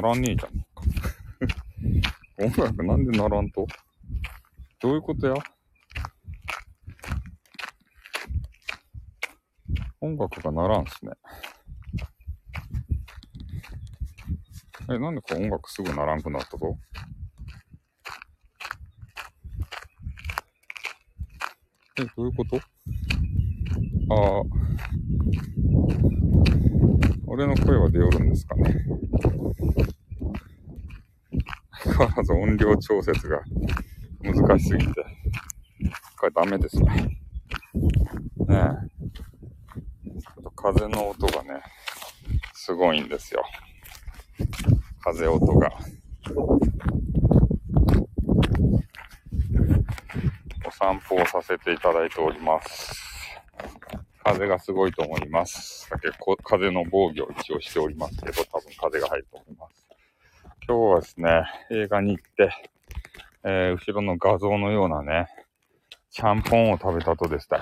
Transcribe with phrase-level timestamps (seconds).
[0.00, 2.46] ならねえじゃん。
[2.46, 3.66] 音楽なんでならんと？
[4.80, 5.34] どういうことや？
[10.00, 11.10] 音楽がならんすね。
[14.88, 16.78] え、なんでこう音楽すぐならんくなったと？
[21.98, 22.56] え、どういうこと？
[24.14, 24.42] ああ。
[27.26, 28.74] 俺の声は出よるんですかね。
[31.84, 33.40] 相変わらず音量調節が
[34.22, 35.04] 難しすぎて。
[36.18, 36.86] これダメですね。
[36.94, 37.18] ね
[38.48, 38.88] え。
[40.56, 41.62] 風の音がね、
[42.52, 43.44] すごいんですよ。
[45.00, 45.70] 風音が。
[50.66, 53.07] お散歩をさせていただいております。
[54.32, 55.88] 風がすごいと思います。
[55.90, 56.10] だけ
[56.42, 59.88] 風の防御を一応しておりますけど、多分風が入ると思います。
[60.68, 62.52] 今日はですね、映画に行って、
[63.44, 65.28] えー、後ろの画像のようなね、
[66.10, 67.58] ちゃんぽんを食べたとですね。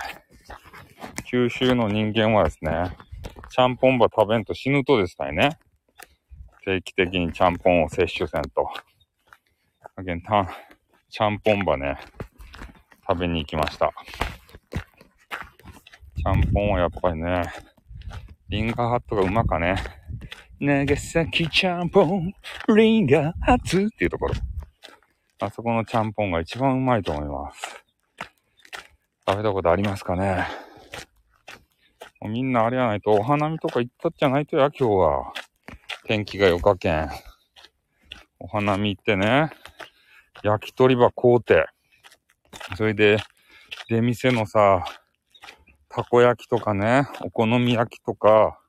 [1.25, 2.97] 九州の人間はですね、
[3.49, 5.59] ちゃんぽんば食べんと死ぬとですね。
[6.65, 8.69] 定期的にちゃんぽんを摂取せんと。
[9.95, 10.49] あげんた、
[11.09, 11.97] ちゃんぽんばね、
[13.09, 13.93] 食べに行きました。
[16.27, 17.45] ちゃんぽんはやっぱりね、
[18.49, 19.77] リンガーハットがうまかね。
[20.59, 22.35] 長崎ちゃんぽん、
[22.77, 24.35] リンガーハッツっていうところ。
[25.39, 27.85] あそこのちゃんぽんが一番うまいと思います。
[29.25, 30.49] 食べたことありますかね
[32.21, 35.33] もうみんなあれやないとお花見とか行ったっじゃないとや、今日は。
[36.07, 37.09] 天気がよかけん。
[38.41, 39.51] お花見行ってね、
[40.43, 41.67] 焼き鳥場買うて、
[42.77, 43.19] それで、
[43.89, 44.85] 出店のさ、
[45.97, 48.61] たこ焼きとかね、お好み焼きとか、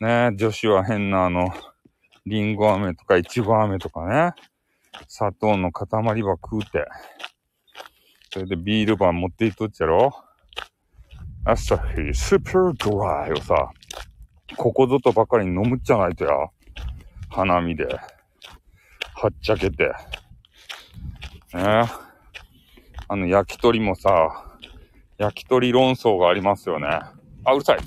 [0.00, 1.50] ね、女子は変なあの、
[2.26, 4.32] りんご飴とかいちご飴とかね、
[5.06, 5.86] 砂糖の塊
[6.24, 6.84] ば食うて、
[8.32, 10.12] それでビール版持っていっとっちゃろ
[11.44, 13.70] アサヒスーパードライをさ、
[14.56, 16.32] ここぞとばかりに飲むっちゃないとや。
[17.30, 17.86] 花見で。
[17.86, 19.92] はっちゃけて。
[21.54, 21.84] ね
[23.06, 24.51] あの、焼き鳥もさ、
[25.18, 26.88] 焼き鳥論争がありますよね。
[27.44, 27.78] あ、うるさい。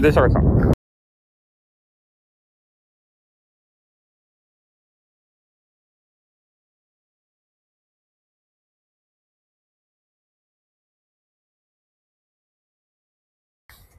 [0.00, 0.40] 電車が来た。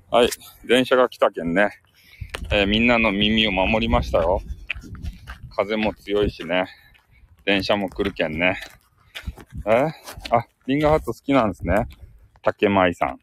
[0.10, 0.30] はい。
[0.66, 1.70] 電車が来たけんね。
[2.50, 4.42] えー、みんなの耳を守りましたよ。
[5.56, 6.66] 風も強いしね。
[7.46, 8.58] 電車も来るけんね。
[9.66, 9.88] え
[10.32, 11.88] あ、リンガーハット好きなんですね。
[12.48, 13.20] 竹舞さん。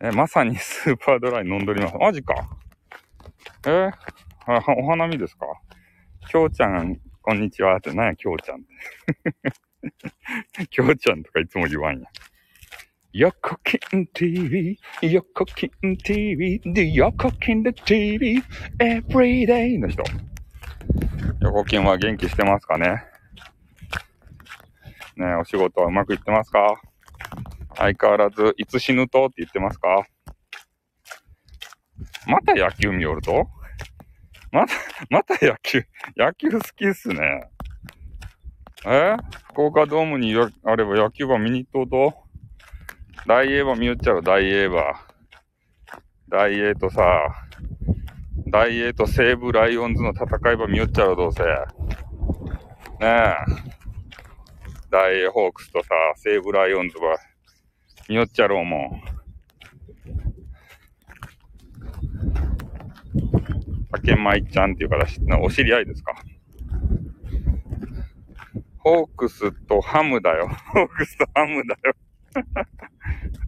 [0.00, 1.96] えまさに スーパードライ飲んどります。
[1.96, 2.34] マジか。
[3.66, 3.92] えー、
[4.76, 5.46] お花見ですか？
[6.28, 8.60] きょうちゃん、こんにちはって、なんや、きょうちゃんっ
[10.52, 10.66] て。
[10.66, 12.06] きょうちゃんとかいつも言わんや。
[13.14, 18.42] 横金 TV、横金 TV、で横金で TV、
[18.78, 20.02] everyday の人。
[21.40, 23.02] 横金は元気してますかね？
[25.16, 26.78] ねお仕事はうまくいってますか？
[27.76, 29.26] 相変わらず、いつ死ぬと？
[29.26, 30.06] って言ってますか？
[32.26, 33.46] また野球見よると？
[34.50, 34.74] また、
[35.10, 35.84] また野球、
[36.16, 37.50] 野球好きっすね。
[38.86, 39.16] え？
[39.50, 42.14] 福岡ドームにあれば野球場見に行っとうと？
[43.26, 44.82] 大英馬見よっちゃろ、大英馬。
[46.28, 47.02] 大英とさ、
[48.46, 51.42] 大英と西武ライオンズの戦いば見よっちゃろ、どうせ。
[51.42, 51.48] ね
[53.00, 53.34] え。
[54.90, 57.16] 大英ホークスとさ、西武ライオンズば
[58.08, 59.06] 見よっちゃろう、もう。
[63.92, 65.06] 竹舞ちゃんっていうから、
[65.40, 66.14] お知り合いですか？
[68.78, 70.48] ホークスとハムだよ。
[70.72, 71.94] ホークスとハムだよ。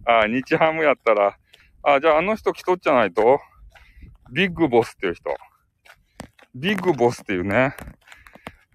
[0.23, 1.37] あ、日ハムやったら、
[1.83, 3.39] あ、じゃああの人来とっちゃないと？
[4.33, 5.33] ビッグボスっていう人。
[6.55, 7.75] ビッグボスっていうね、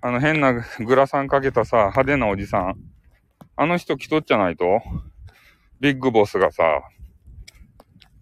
[0.01, 2.77] あの変なグラサンかけたさ、派手なおじさん。
[3.57, 4.81] あの人来とっちゃないと？
[5.85, 6.65] ビッグボスがさ、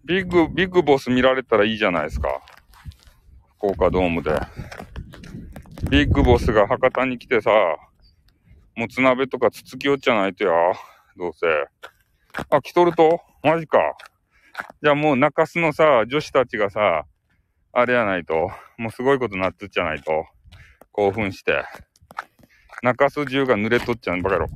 [0.05, 2.43] ビッグ、ビッグボス見られたらいいじゃないですか。
[3.57, 4.33] 福岡ドームで。
[5.89, 7.53] ビッグボスが博多に来てさ、
[8.75, 10.51] もつ鍋とかつつきよっちゃないとや。
[11.17, 11.47] どうせ。
[12.51, 13.21] あ、来とると？
[13.45, 13.79] マジか。
[14.83, 17.05] じゃあもう中洲のさ、女子たちがさ、
[17.73, 20.27] あれやないと、もうすごいことなっつっちゃないと、
[20.91, 21.63] 興奮して。
[22.83, 24.49] 中洲中が濡れとっちゃうバカ野郎。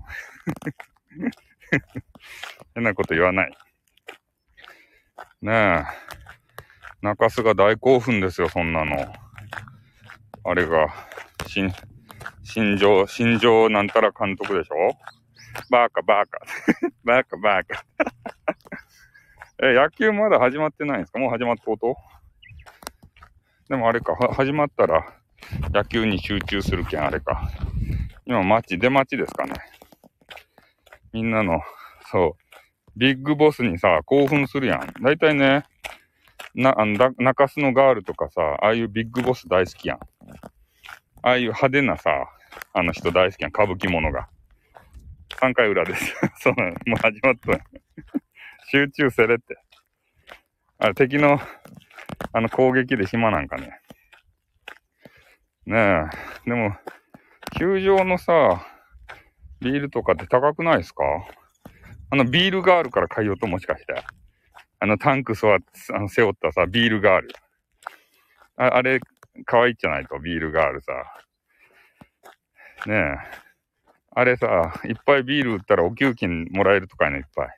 [2.75, 3.57] 変なこと言わない。
[5.43, 5.85] ねえ。
[7.03, 9.13] 中洲が大興奮ですよ、そんなの。
[10.45, 10.89] あれが、
[11.47, 11.73] 新、
[12.43, 14.97] 新庄、新庄なんたら監督でしょ？
[15.71, 16.39] バーカ、バーカ。
[17.05, 17.85] バーカ、バーカ。
[19.67, 21.19] え、野球まだ始まってないんですか？
[21.19, 21.97] もう始まったこと？
[23.69, 25.15] でもあれか、始まったら
[25.73, 27.49] 野球に集中するけん、あれか。
[28.25, 29.55] 今、マッチ、出待ちですかね。
[31.17, 31.63] みんなの、
[32.13, 35.03] そう、ビッグボスにさ、興奮するやん。
[35.03, 35.65] だいたいね、
[36.55, 39.99] な、あの、中洲のガールとかさ、ああいうビッグボス大好きやん。
[41.23, 42.11] ああいう派手なさ、
[42.75, 43.51] あの人大好きやん。
[43.51, 44.29] 歌舞伎者が。
[45.41, 46.15] 3回裏です。
[46.37, 46.55] そう。
[46.87, 47.65] もう始まった。
[48.71, 49.57] 集中せれって。
[50.77, 51.41] あれ、敵の、
[52.31, 53.81] あの攻撃で暇なんかね。
[55.65, 55.79] ね
[56.45, 56.51] え。
[56.51, 56.77] でも、
[57.59, 58.76] 球場のさ、
[59.61, 61.03] ビールとかって高くないですか？
[62.11, 63.95] あの、ビールガールから買いようともしかして。
[64.79, 65.65] あの、タンク座って、
[65.95, 67.29] あの背負ったさ、ビールガール。
[68.57, 69.01] ああれ、
[69.45, 70.93] 可愛いじゃないと、ビールガールさ。
[72.87, 73.17] ねえ。
[74.13, 77.49] あれさ、いっぱいビール売ったらお給金もらえるとかね、いっぱい。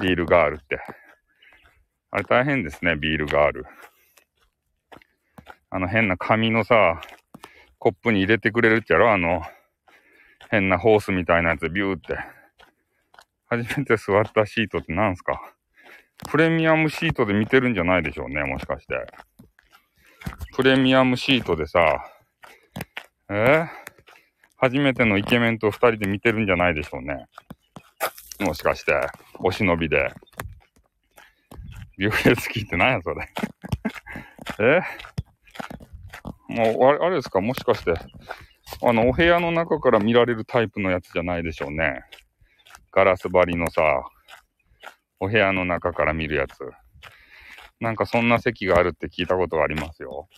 [0.00, 0.80] ビールガールって。
[2.10, 3.66] あれ大変ですね、ビールガール。
[5.70, 7.00] あの変な紙のさ、
[7.78, 9.12] コップに入れてくれるっちゃろ？
[9.12, 9.42] あの、
[10.50, 12.18] 変なホースみたいなやつビューって。
[13.50, 15.40] 初めて座ったシートって何すか？
[16.28, 19.06] プレミアムシートで見てるんじゃないでしょうね、もしかして。
[20.54, 22.04] プレミアムシートでさ、
[23.30, 23.34] え？
[23.34, 23.68] ー、
[24.56, 27.26] 初めてのイケメンと二人で見てるんじゃないでしょうね。
[28.40, 29.00] もしかして、
[29.38, 30.12] お忍びで。
[31.96, 33.28] ビュッフェ付きって何やそれ
[34.60, 34.80] え？
[36.48, 37.40] もう、あれですか？
[37.40, 37.94] もしかして、
[38.82, 42.02] あの、お部屋の中から見られるタイプのやつじゃないでしょうね。
[42.92, 43.82] ガラス張りのさ、
[45.20, 46.60] お部屋の中から見るやつ。
[47.80, 50.28] なんかそんな席があるって聞いたことがありますよ。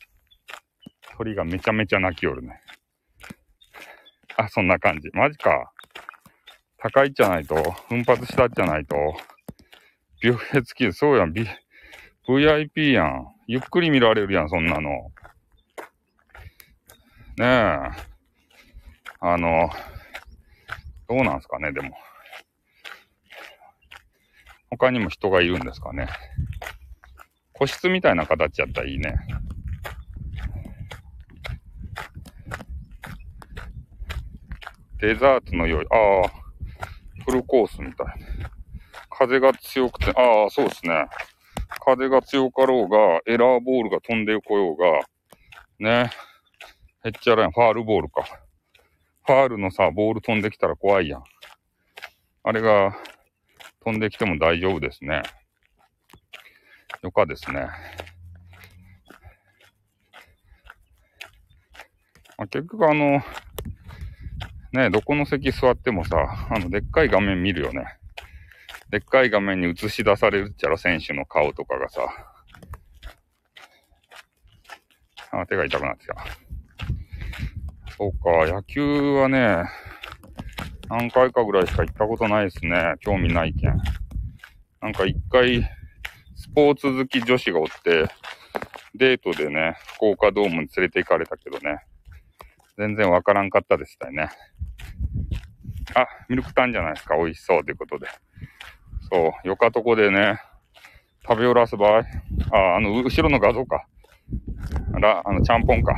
[1.17, 2.61] 鳥がめちゃめちゃ鳴きよるね。
[4.37, 5.11] あ、そんな感じ。
[5.13, 5.73] マジか。
[6.79, 7.57] 高いっちゃないと、
[7.89, 8.97] 奮発したじゃないと、
[10.23, 11.47] ビュッフェ付き、そうやん、B、
[12.27, 13.27] VIP やん。
[13.47, 14.91] ゆっくり見られるやん、そんなの。
[17.37, 17.47] ね
[18.07, 18.10] え。
[19.23, 19.69] あの、
[21.09, 21.95] どうなんすかね、でも。
[24.71, 26.09] 他にも人がいるんですかね。
[27.53, 29.17] 個室みたいな形やったらいいね。
[35.01, 35.87] デザートの用意。
[35.91, 38.07] ああ、フルコースみたい。
[39.11, 41.07] 風が強くて、ああ、そうですね。
[41.85, 45.01] 風が強かろうが、エラーボールが飛んでこようが、
[45.79, 46.11] ね。
[47.05, 47.53] へっちゃらやん。
[47.53, 48.25] ファールボールか。
[49.27, 51.25] ファールのさ、ボール飛んできたら怖いやん。
[52.43, 52.97] あれが、
[53.83, 55.23] 飛んできても大丈夫ですね。
[57.03, 57.69] よかですね。
[62.37, 63.23] まあ、結局あの、
[64.73, 67.85] ね、どこの席座ってもさ、あの、でっかい画面見るよね。
[68.91, 72.03] でっかい画面に映し出されるっちゃろ、選手の顔とかがさ。
[75.33, 76.17] あ、手が痛くなってきた。
[78.01, 79.63] そうか、野球はね、
[80.89, 82.95] 何回かぐらいしか行ったことないですね。
[83.01, 83.79] 興味ないけん。
[84.81, 85.63] なんか一回、
[86.35, 88.09] スポーツ好き女子がおって、
[88.95, 91.85] デートでね、福岡ドームに連れて行かれたけどね、
[92.79, 94.31] 全然わからんかったですね。
[95.95, 97.19] あ、ミルクタンじゃないですか。
[97.19, 98.07] 美味しそうということで。
[99.13, 100.41] そう、よかとこでね、
[101.29, 103.85] 食べおらす場合、あ、あの、後ろの画像か。
[104.95, 105.95] あら、あの、ちゃんぽんか。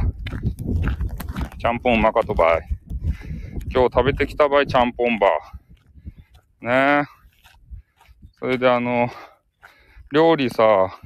[1.62, 2.62] ちゃんぽんうまかとばい。
[3.72, 5.28] 今日食べてきた場合、ちゃんぽんば。
[6.60, 7.04] ねえ。
[8.40, 9.08] それであの、
[10.12, 10.98] 料理さ、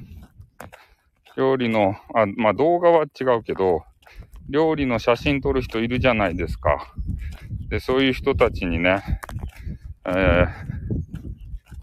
[1.35, 3.83] 料理の、あ、まあ、動画は違うけど、
[4.49, 6.91] 料理の写真撮る人いるじゃないですか。
[7.69, 9.03] で、そういう人たちにね、
[10.07, 10.47] えー、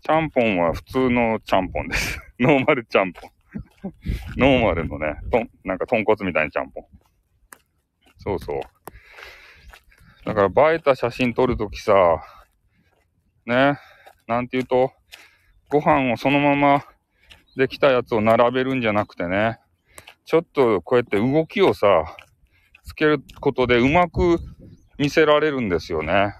[0.02, 2.18] ちゃんぽんは普通のちゃんぽんです。
[2.40, 3.30] ノーマルちゃんぽん。
[4.36, 6.84] ノーマルのね、とん、なんか豚骨みたいなちゃんぽん。
[8.24, 8.60] そうそう。
[10.24, 11.92] だから映えた写真撮るときさ、
[13.44, 13.78] ね、
[14.26, 14.92] なんて言うと、
[15.68, 16.84] ご飯をそのまま
[17.56, 19.60] できたやつを並べるんじゃなくてね、
[20.24, 22.16] ちょっとこうやって動きをさ、
[22.84, 24.38] つけることでうまく
[24.96, 26.34] 見せられるんですよね。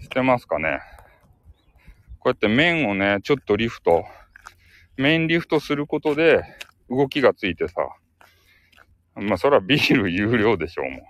[0.00, 0.80] 知ってますかね
[2.18, 4.04] こうやって面をね、ちょっとリフト、
[4.96, 6.42] 面リフトすることで
[6.88, 7.74] 動きがついてさ、
[9.14, 11.02] まあそらビール有料でしょう、もう。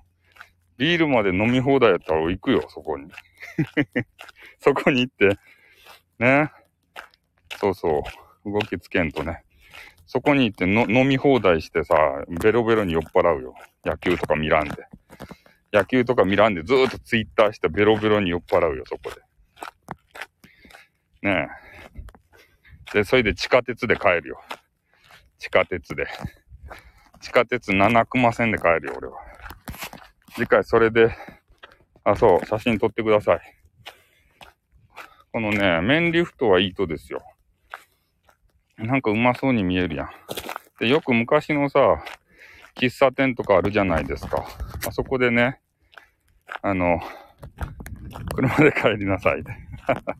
[0.78, 3.10] ビールまで飲み放題やったら行くよ、そこに。
[4.60, 5.38] そこに行って、
[6.18, 6.50] ね。
[7.58, 8.02] そうそ
[8.44, 8.50] う。
[8.50, 9.44] 動きつけんとね。
[10.06, 11.94] そこに行っての飲み放題してさ、
[12.28, 13.54] ベロベロに酔っ払うよ。
[13.84, 14.74] 野球とか見らんで。
[15.72, 19.10] 野球とか見らんでずーっとツイッターしてベロベロに酔っ払うよ、そこ
[21.22, 21.28] で。
[21.28, 21.48] ね
[22.92, 22.92] え。
[22.92, 24.40] で、それで地下鉄で帰るよ。
[25.38, 26.06] 地下鉄で。
[27.32, 29.18] 下鉄七熊線で帰るよ、俺は。
[30.34, 31.10] 次回それで、
[32.04, 33.40] あ、そう、写真撮ってください。
[35.32, 37.22] このね、麺リフトはいいとですよ。
[38.76, 40.10] なんかうまそうに見えるやん。
[40.78, 42.04] で、よく昔のさ、
[42.76, 44.46] 喫茶店とかあるじゃないですか。
[44.86, 45.60] あそこでね、
[46.60, 47.00] あの、
[48.34, 49.42] 車で帰りなさい。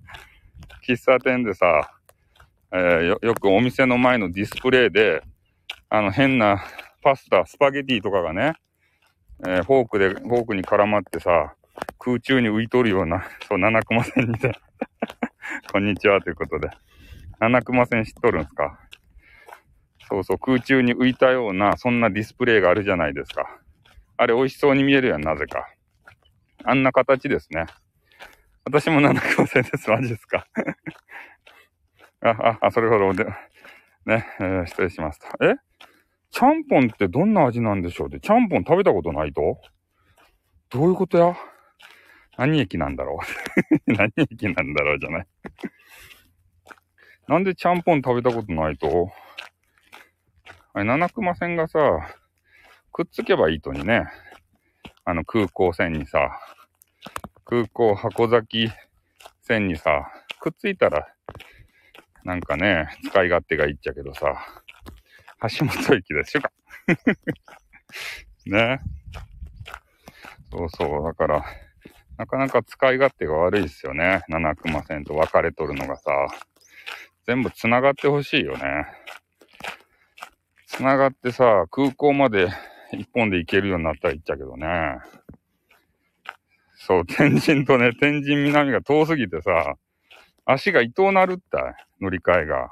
[0.86, 1.92] 喫茶店でさ、
[2.72, 5.22] えー、よ、よくお店の前のディスプレイで、
[5.90, 6.64] あの変な
[7.02, 8.54] パスタ、スパゲティとかがね、
[9.46, 11.54] えー、フォークで、フォークに絡まってさ、
[11.98, 14.52] 空中に浮いとるような、 そう、七熊線にて
[15.72, 16.70] こんにちはということで。
[17.40, 18.78] 七熊線知っとるんすか？
[20.08, 23.58] そうそう、空中に浮いたような、そんなディスプレイがあるじゃないですか。
[24.16, 25.68] あれ美味しそうに見えるやん、なぜか。
[26.64, 27.66] あんな形ですね。
[28.64, 29.90] 私も七熊線です。
[29.90, 30.46] マジですか。
[32.20, 33.34] あ、あ、あ、それほど、ね、
[34.06, 35.44] えー、失礼しますと。
[35.44, 35.54] え？
[36.32, 39.58] ちゃんぽんってどんな味なんでしょうで、ちゃんぽん食べたことないと？
[40.70, 41.36] どういうことや？
[42.38, 43.20] 何駅なんだろ
[43.86, 43.92] う？
[43.92, 45.26] 何駅なんだろうじゃない。
[47.28, 49.12] なんでちゃんぽん食べたことないと？
[50.72, 51.78] あれ、七熊線がさ、
[52.92, 54.06] くっつけばいいとにね。
[55.04, 56.40] あの空港線にさ、
[57.44, 58.70] 空港箱崎
[59.42, 60.10] 線にさ、
[60.40, 61.06] くっついたら、
[62.24, 64.61] なんかね、使い勝手がいいっちゃけどさ、
[65.48, 66.52] 橋本駅でしょか。
[68.46, 68.80] ね。
[70.50, 71.04] そうそう。
[71.04, 71.44] だから、
[72.18, 74.22] なかなか使い勝手が悪いですよね。
[74.28, 76.10] 七熊線と分かれとるのがさ。
[77.24, 78.86] 全部繋がってほしいよね。
[80.66, 82.48] 繋がってさ、空港まで
[82.92, 84.98] 一本で行けるようになったらいいっちゃうけどね。
[86.74, 89.76] そう、天神とね、天神南が遠すぎてさ、
[90.44, 92.70] 足が伊東なるった、乗り換えが。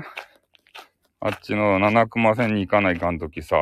[0.00, 0.06] ね
[1.26, 3.56] あっちの七熊線に行かないかんときさ、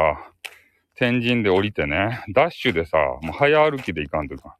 [0.97, 4.57] 天神で降りてね、ダッシュでさ、もう早歩きで行かんとか。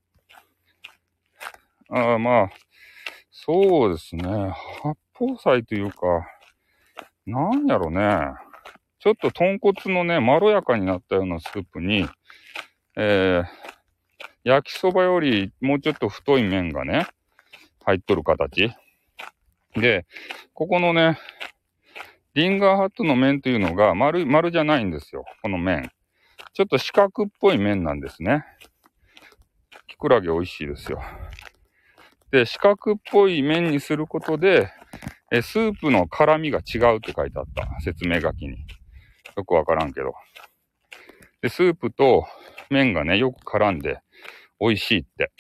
[1.91, 2.51] ああ、まあ、
[3.33, 4.23] そうですね。
[4.85, 6.29] 八宝菜というか、
[7.27, 8.35] なんやろね。
[9.01, 12.09] ちょっと豚骨のね、まろやかになったようなスープに、
[12.97, 13.45] えー、
[14.45, 17.09] 焼きそばよりもうちょっと太い麺がね、
[17.85, 18.71] 入っとる形。
[19.75, 20.07] で、
[20.55, 21.19] ここのね、
[22.35, 25.25] リンガーハットの麺というのが丸、丸じゃないんですよ。
[25.43, 25.91] この麺。
[26.55, 28.45] ちょっと四角っぽい麺なんですね。
[29.87, 31.03] きくらげ美味しいですよ。
[32.31, 34.71] で、四角っぽい麺にすることで、
[35.31, 37.69] えスープの辛みが違うって書いてあった。
[37.83, 38.65] 説明書きに。
[39.37, 40.15] よくわからんけど。
[41.43, 42.27] で、スープと
[42.71, 44.01] 麺がね、よく絡んで
[44.59, 45.31] 美味しいって。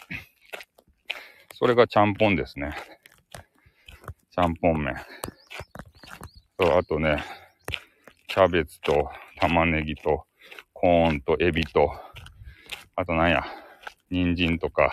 [1.54, 2.74] それがちゃんぽんですね。
[4.30, 4.96] ちゃんぽん麺。
[6.62, 7.24] そう、あとね、
[8.28, 10.26] キャベツと玉ねぎと
[10.72, 11.90] コーンとエビと、
[12.94, 13.44] あとなんや、
[14.12, 14.92] 人参とか、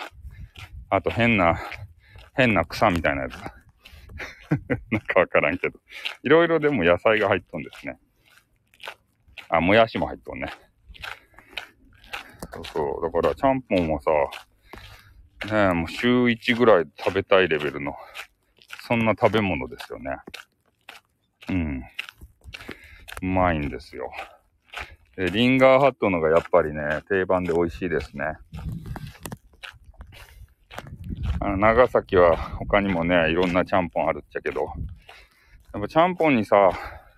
[0.90, 1.60] あと変な、
[2.34, 3.34] 変な草みたいなやつ。
[4.90, 5.78] なんかわからんけど。
[6.24, 8.00] いろいろでも野菜が入っとんですね。
[9.50, 10.52] あ、もやしも入っとんね。
[12.52, 13.04] そうそう。
[13.04, 14.10] だから、ちゃんぽんもさ、
[15.54, 17.96] ねえ、もう週1ぐらい食べたいレベルの、
[18.88, 20.18] そんな食べ物ですよね。
[21.50, 21.84] うん。
[23.22, 24.12] うまいんですよ。
[25.16, 28.38] で、リンガーハットのがやっぱりね、定番で美味しいですね。
[31.42, 34.72] あの、長崎は他にもね、いろんなちゃんぽんあるっちゃけど、
[35.74, 36.72] やっぱちゃんぽんにさ、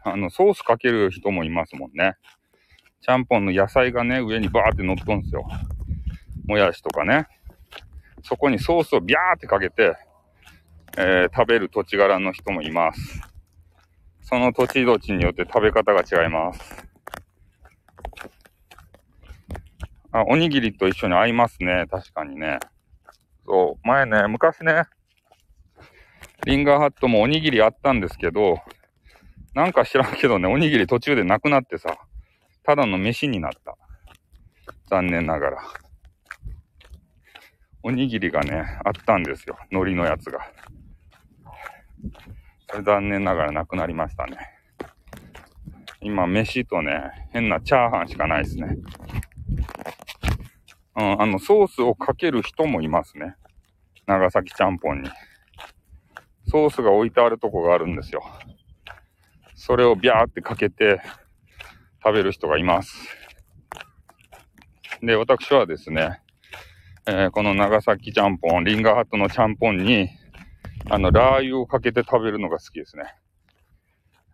[0.03, 2.15] あの、ソースかける人もいますもんね。
[3.01, 5.45] ちゃんぽんの野菜がね、上にバーって乗っとんすよ。
[6.45, 7.27] もやしとかね。
[8.23, 9.95] そこにソースをビャーってかけて、
[10.97, 13.30] えー、食べる土地柄の人もいます。
[14.31, 16.61] その土地土地によって食べ方が違います。
[20.13, 21.85] あ、おにぎりと一緒に合いますね。
[21.91, 22.59] 確かにね。
[23.45, 24.85] そう、前ね、昔ね、
[26.45, 28.59] リンガーハットもおにぎりあったんですけど、
[29.53, 31.97] なんか知らんけどね、おにぎり途中でなくなってさ、
[32.63, 33.75] ただの飯になった。
[34.89, 35.57] 残念ながら。
[37.83, 39.57] おにぎりがね、あったんですよ。
[39.71, 40.39] 海苔のやつが。
[42.83, 44.37] 残念ながらなくなりましたね。
[46.01, 48.77] 今、飯とね、変なチャーハンしかないですね。
[50.95, 53.35] うん、あの、ソースをかける人もいますね。
[54.07, 55.09] 長崎ちゃんぽんに。
[56.47, 58.23] ソースが置いてあるとこがあるんですよ。
[59.55, 61.01] それをビャーってかけて
[62.03, 62.97] 食べる人がいます。
[65.01, 66.19] で、私はですね、
[67.05, 70.09] えー、この長崎ちゃんぽん、リンガーハットのちゃんぽんに、
[70.89, 73.03] あの、ラー油をかけて食べるのが好きですね。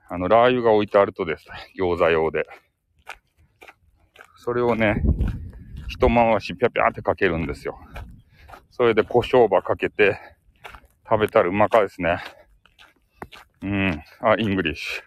[0.09, 1.45] あの、ラー油が置いてあるとです、
[1.79, 2.45] 餃子用で。
[4.37, 5.03] それをね、
[5.89, 7.77] 一回しぴゃぴゃってかけるんですよ。
[8.71, 10.19] それで胡椒ばかけて
[11.09, 12.19] 食べたらうまかですね。
[13.61, 14.03] うん。
[14.21, 15.03] あ、 English。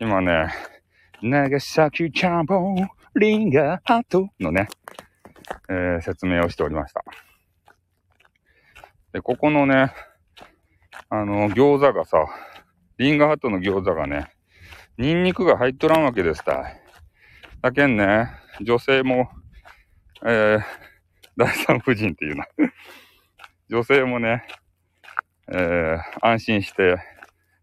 [0.00, 0.52] 今ね、
[1.22, 4.68] 長崎ちゃんぽん、リンガーハトのね、
[5.68, 7.04] えー、説明をしておりました。
[9.12, 9.92] で、ここのね、
[11.14, 12.24] あの、餃子がさ、
[12.96, 14.32] リンガハットの餃子がね、
[14.96, 16.80] ニンニクが入っとらんわけですたい。
[17.60, 18.30] だけんね、
[18.62, 19.28] 女性も、
[20.24, 20.62] えー、
[21.36, 22.46] 第三夫人っていうな
[23.68, 24.46] 女性もね、
[25.48, 26.96] えー、安心して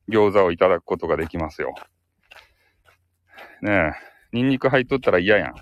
[0.08, 1.74] 餃子をいただくことができますよ。
[3.64, 3.92] ねえ、
[4.32, 5.56] ニンニク入っとったら嫌やん。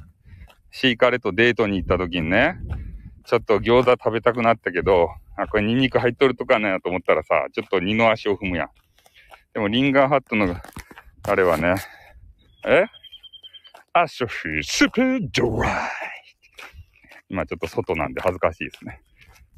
[0.72, 2.58] シーカレとデートに行った時にね、
[3.24, 8.70] ちょっと餃子食べたくなったけど、あ、これニンニク入っとるとかねと思ったらさ、ちょっと二の足を踏むやん。
[9.54, 10.56] でもリンガーハットの、
[11.24, 11.76] あれはね、
[12.66, 12.86] え？
[13.94, 15.90] アショフィースープドライ。
[17.30, 19.02] 今ちょっと外なんで恥ずかしいですね。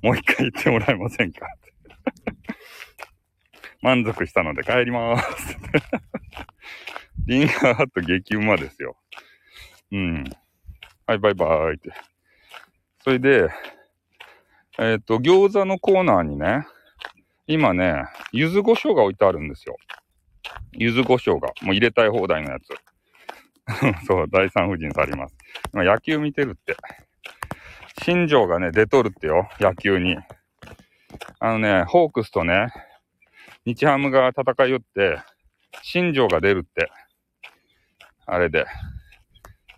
[0.01, 1.47] もう一回言ってもらえませんか？
[3.81, 5.57] 満足したので帰りまーす
[7.25, 8.97] リンガーハット激うまですよ。
[9.91, 10.23] うん。
[11.05, 11.91] はい、バイバーイって。
[13.03, 13.49] それで、
[14.81, 16.65] えっ、ー、と、餃子のコーナーにね、
[17.47, 19.75] 今ね、柚子胡椒が置いてあるんですよ。
[20.71, 21.49] 柚子胡椒が。
[21.63, 22.69] もう入れたい放題のやつ。
[24.07, 25.35] そう、第三夫人さあります。
[25.73, 26.77] 今野球見てるって。
[28.03, 30.17] 新庄がね、出とるってよ、野球に。
[31.39, 32.67] あのね、ホークスとね、
[33.65, 35.19] 日ハムが戦いよって、
[35.81, 36.89] 新庄が出るって。
[38.25, 38.65] あれで、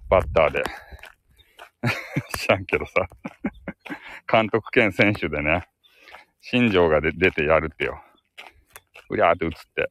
[0.10, 0.64] バッターで。
[2.38, 3.08] 知らんけどさ。
[4.32, 5.68] 監督兼選手でね、
[6.42, 8.02] 新庄がで出てやるってよ。
[9.10, 9.90] うりゃーって映って。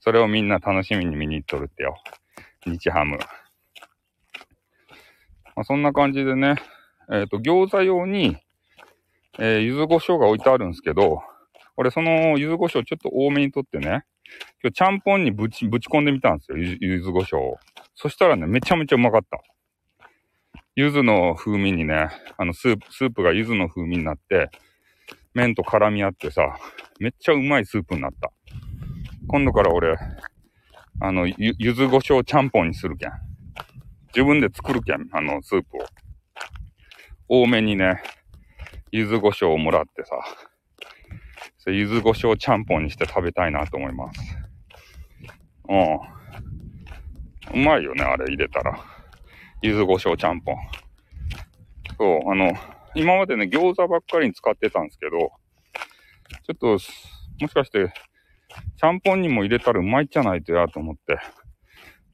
[0.00, 1.96] それをみんな楽しみに見に行っとるってよ。
[2.64, 3.18] 日ハム。
[5.56, 6.56] まあ、そんな感じでね、
[7.10, 8.36] えっ、ー、と、餃子用に、
[9.38, 11.22] えー、柚子胡椒が置いてあるんですけど、
[11.76, 14.04] 俺その柚子胡椒ちょっと多めにとってね、
[14.62, 17.58] 今日ちゃんぽんにぶち、ぶち込んでみたんですよ、柚子胡椒を。
[17.94, 19.40] そしたらね、めちゃめちゃうまかった。
[20.78, 24.50] 柚子の風味にね、あのスープ、スープが柚子の風味になって、
[25.32, 26.58] 麺と絡み合ってさ、
[27.00, 28.30] めっちゃうまいスープになった。
[29.26, 29.96] 今度から俺、
[31.00, 33.12] あの、ゆ、柚子胡椒ちゃんぽんにするけん。
[34.08, 35.86] 自分で作るけん、あの、スープを。
[37.26, 38.02] 多めにね、
[38.92, 40.10] 柚子胡椒をもらってさ、
[41.56, 44.20] それ柚子胡椒ちゃんぽんにして食べたいなと思います。
[45.70, 47.62] うん。
[47.62, 48.95] うまいよね、あれ入れたら。
[49.66, 50.56] 柚子胡椒ちゃんぽん。
[51.98, 52.52] そう、あの、
[52.94, 57.92] 今までね、餃子ばっかりに使ってたんですけど、ちょっと、もしかして、
[58.76, 61.18] ちゃんぽんにも入れたらうまいっちゃないとやと思って、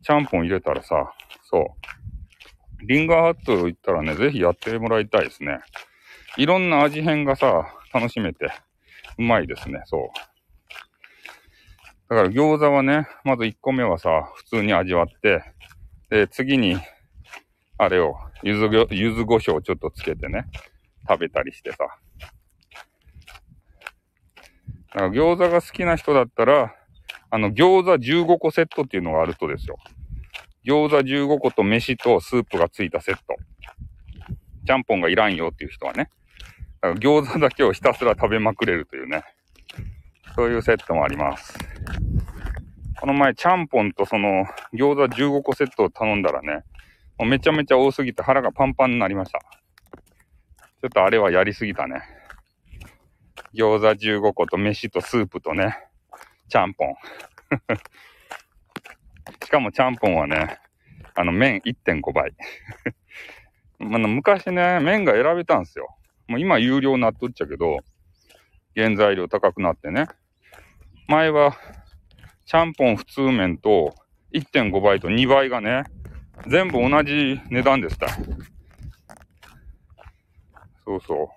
[0.03, 1.13] ちゃんぽん入れたらさ、
[1.43, 2.87] そう。
[2.87, 5.61] リンガーハット行ったらね、ぜひやってもらいたいですね。
[6.39, 8.51] いろんな味変がさ、楽しめて、
[9.19, 10.33] うまいですね、そう。
[12.09, 15.45] だから餃子はね、まず1個目はさ、普通に味わって、
[16.11, 16.77] で、次に、
[17.83, 18.15] あれを、
[18.45, 20.47] ゆず、ゆず胡椒をちょっとつけてね、
[21.09, 21.79] 食べたりしてさ。
[24.95, 26.77] だか餃子が好きな人だったら、
[27.31, 29.79] あの、餃子15個セットっていうのがあるとですよ。
[30.65, 33.23] 餃子15個と飯とスープがついたセット。
[34.65, 36.09] ちゃんぽんがいらんよっていう人はね。
[36.83, 39.25] だから餃子だけをひたすら食べまくれるというね。
[40.37, 41.59] そういうセットもあります。
[43.01, 46.63] この前、ちゃんぽんとその餃子15個セットを頼んだらね、
[47.23, 49.39] もうめちゃめちゃ多すぎて腹がパンパンになりました。
[49.39, 52.03] ちょっとあれはやりすぎたね。
[53.55, 55.79] 餃子15個と飯とスープとね、
[56.49, 56.97] ちゃんぽん。
[59.45, 60.59] しかもちゃんぽんはね、
[61.15, 62.35] あの麺1.5倍。
[63.79, 65.97] ま昔ね、麺が選べたんですよ。
[66.27, 67.79] もう今有料になっとっちゃけど、
[68.75, 70.09] 原材料高くなってね。
[71.07, 71.57] 前は、
[72.47, 73.95] ちゃんぽん普通麺と
[74.35, 75.85] 1.5倍と2倍がね、
[76.47, 78.09] 全部同じ値段でした。
[80.85, 81.29] そうそう。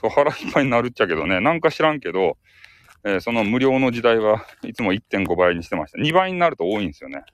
[0.00, 2.36] そう、腹いっぱいになるっちゃけどね、なんか知らんけど、
[3.04, 5.98] えー、その無料の時代はいつも1.5倍にしてました。
[5.98, 7.24] 2倍になると多いんですよね。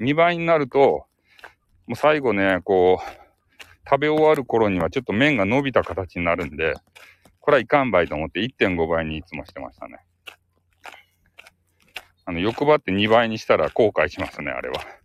[0.00, 1.06] 2倍になると、
[1.86, 3.22] もう最後ね、こう、
[3.88, 6.74] 食べ終わる頃にはちょっと麺が伸びた形になるんで、
[7.40, 9.98] これはいかんばいと思って1.5倍にいつもしてましたね。
[12.24, 15.01] あの、欲張って2倍にしたら後悔しますね、あれは。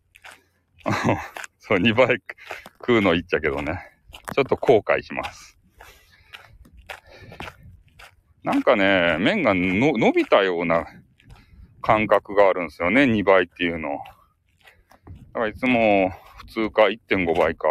[1.59, 2.21] そう、2倍
[2.79, 3.79] 食うの言っちゃけどね。
[4.33, 5.57] ちょっと後悔します。
[8.43, 10.85] なんかね、麺がの伸びたような
[11.81, 13.99] 感覚があるんですよね、2倍っていうの。
[15.33, 17.67] だからいつも普通か1.5倍か。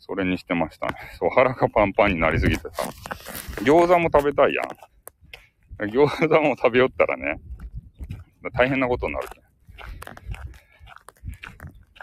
[0.00, 0.94] それにしてましたね。
[1.18, 2.82] そう、腹がパンパンになりすぎてさ。
[3.62, 4.62] 餃子も食べたいや
[5.86, 5.90] ん。
[5.90, 7.38] 餃子も食べよったらね、
[8.54, 9.28] 大変なことになる。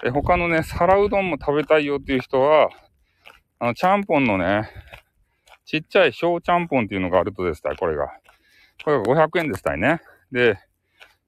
[0.05, 2.69] で、他のね、皿うどんも食べたいよっていう人は、
[3.57, 4.69] あの、ちゃんぽんのね、
[5.65, 8.09] ちっちゃい小ちゃんぽんっていうのがあるとですたい、これが。
[8.83, 10.01] これが500円ですたいね。
[10.31, 10.59] で、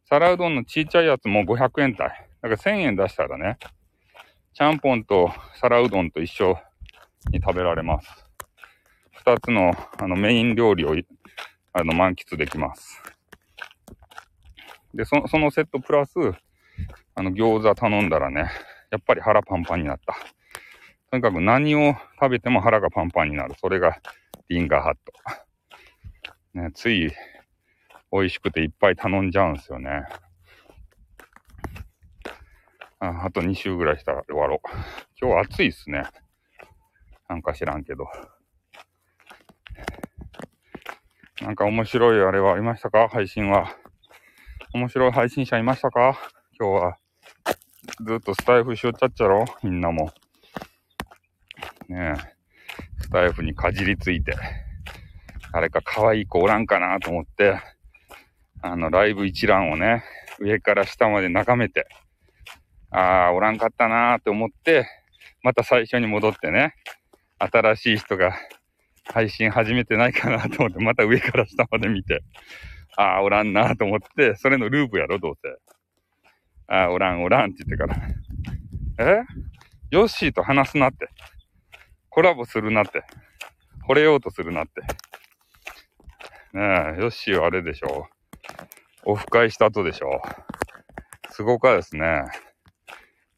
[0.07, 2.09] 皿うどんのちっちゃいやつも500円たい。
[2.43, 3.57] だから1000円出したらね、
[4.53, 6.55] ちゃんぽんと皿うどんと一緒
[7.31, 8.07] に食べられます。
[9.13, 10.95] 二つのあのメイン料理を
[11.73, 13.01] あの満喫できます。
[14.93, 16.13] で、そそのセットプラス、
[17.19, 18.41] あの餃子頼んだらね、
[18.91, 20.15] やっぱり腹パンパンになった。
[21.10, 23.56] とにかく何を食べても腹がパンパンになる。
[23.60, 23.97] それが
[24.49, 24.93] リンガーハッ
[26.53, 26.62] ト。
[26.62, 27.12] ね、つい
[28.12, 30.03] 美味しくていっぱい頼んじゃうんですよね。
[32.99, 34.69] ああと2週ぐらいしたら終わろう。
[35.19, 36.03] 今日は暑いっすね。
[37.27, 38.06] なんか知らんけど。
[41.41, 43.10] なんか面白いあれはありましたか？
[43.10, 43.75] 配信は。
[44.71, 46.15] 面白い配信者いましたか？
[46.60, 46.97] 今日は。
[48.06, 50.12] ずっとスタイフしよっちゃっちゃろみんなも。
[51.88, 52.38] ねえ。
[53.00, 54.36] スタイフにかじりついて。
[55.54, 57.60] 誰か可愛い子おらんかなと思って、
[58.62, 60.04] あの、ライブ一覧をね、
[60.39, 61.88] 上から下まで眺めて、
[62.91, 64.88] ああ、おらんかったなーって思って、
[65.43, 66.76] また最初に戻ってね、
[67.39, 68.38] 新しい人が
[69.06, 72.23] 配信始めてないかなと思って、また上から下まで見て、
[72.97, 75.50] ああ、おらんなと思って、それのループやろ、どうせ。
[76.67, 77.95] あ、おらん、おらんって言ってから。
[78.99, 79.23] え？
[79.89, 81.10] ヨッシーと話すなって。
[82.10, 83.03] コラボするなって。
[83.88, 84.82] 惚れようとするなって。
[86.53, 86.62] ね
[86.97, 88.08] え、ヨッシーはあれでしょ
[89.06, 89.12] う。
[89.12, 90.21] オフ会した後でしょ
[91.30, 91.34] う。
[91.34, 92.23] すごかですね。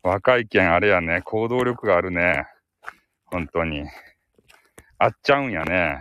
[0.01, 2.47] 若いけんあれやね、行動力があるね。
[3.25, 3.83] 本当に。
[4.97, 5.99] 会っちゃうんやね。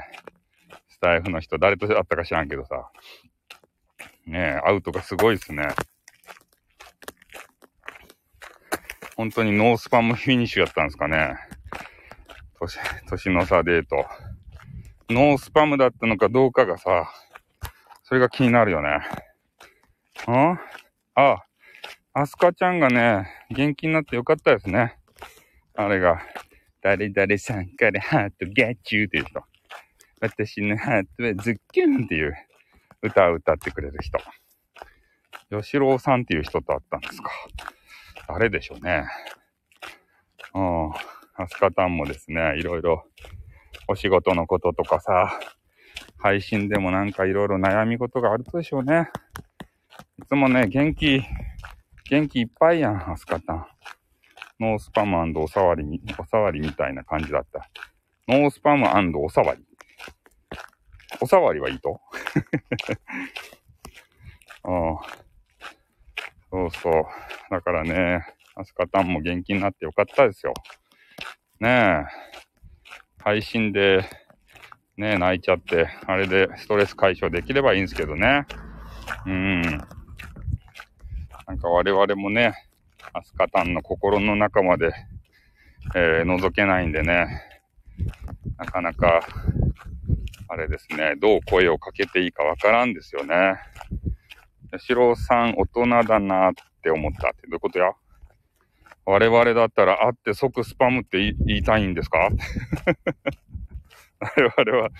[0.88, 2.90] スタイフの人、誰と会ったか知らんけどさ。
[4.26, 5.68] ねえ、会うとかすごいっすね。
[9.18, 11.34] 本当にノースパムフィニッシュやったんですかね。
[12.60, 12.78] 年、
[13.08, 14.06] 年の差デート。
[15.10, 17.10] ノースパムだったのかどうかがさ、
[18.04, 18.90] それが気になるよね。
[20.32, 20.60] ん
[21.16, 21.42] あ、
[22.12, 24.96] アスカちゃんがね、元気になってよかったですね。
[25.74, 26.22] あれが、
[26.80, 29.42] 誰々さんからハートゲッチューっていう人。
[30.20, 32.36] 私のハートはズッキュンっていう
[33.02, 34.16] 歌を歌ってくれる人。
[35.50, 37.32] 吉郎さんっていう人と会ったんですか。
[38.28, 39.06] 誰でしょうね。
[40.54, 40.90] うん。
[41.42, 43.04] アスカタンもですね、いろいろ
[43.88, 45.40] お仕事のこととかさ、
[46.18, 49.08] 配信でもなんかいろいろ悩み事があるとでしょうね。
[50.18, 51.22] いつもね、元気、
[52.10, 53.66] 元気いっぱいやん、アスカタン。
[54.60, 57.70] ノースパムおさわりみ、おさわりみたいな感じだった。
[58.26, 58.86] ノースパム
[59.24, 59.64] おさわり。
[61.20, 62.00] おさわりはいいと？
[64.64, 64.98] うん。
[66.50, 67.04] そうそう。
[67.50, 70.54] だからね、アスカタンも元気になってよかったですよ。
[71.60, 72.04] ねえ。
[73.18, 74.04] 配信で、
[74.96, 78.46] ねえ、泣いちゃって、あれでストレス解消できればいいんですけどね。
[79.26, 79.62] うん。
[79.62, 82.54] なんか我々もね、
[83.12, 84.92] アスカタンの心の中まで、
[85.94, 87.42] えー、覗けないんでね、
[88.56, 89.20] なかなか、
[90.48, 93.56] あれですね、どう声をかけていいかわからんですよね。
[94.72, 96.52] 吉郎さん、大人だなっ
[96.82, 97.92] て思ったってどういうことや？
[99.06, 102.28] 我々だったら会って即スパムって言いたいんですか？
[104.20, 104.90] 我々は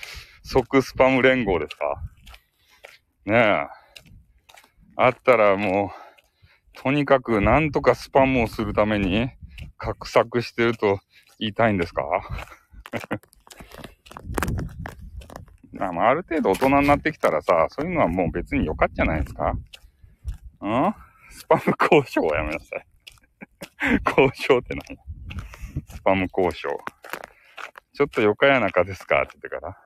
[0.42, 2.02] 即スパム連合ですか？
[3.26, 3.66] ねえ。
[4.96, 9.31] あったらもう、とにかくなんとかスパムをするために
[9.76, 11.00] 画策してると
[11.38, 12.02] 言いたいんですか？
[15.81, 19.59] あある程度大人になってきたらさ、そういうのはもう別によかっちゃないですかん？
[21.31, 22.87] スパム交渉はやめなさい。
[24.07, 24.99] 交渉って何
[25.87, 26.69] スパム交渉。
[27.95, 29.23] ちょっとよかやなかですか？
[29.23, 29.77] って言ってから。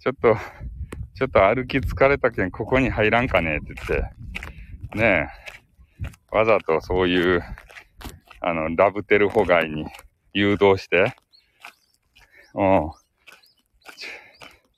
[0.00, 0.36] ちょっと、
[1.14, 3.58] ちょっと歩き疲れたけんここに入らんかね？
[3.58, 3.86] って言っ
[4.92, 4.98] て。
[4.98, 5.28] ね
[6.32, 6.36] え。
[6.36, 7.42] わざとそういう、
[8.40, 9.86] あの、ラブテルホガイに
[10.32, 11.14] 誘導して、
[12.54, 12.90] うん。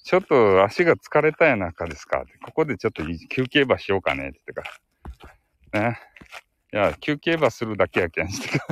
[0.04, 2.24] ちょっと足が疲れたやなかですか？
[2.44, 4.66] ここでちょっと休憩場しようかねって言っ
[5.22, 5.90] てから。
[5.90, 5.98] ね。
[6.72, 8.58] いや、休憩場するだけやけんして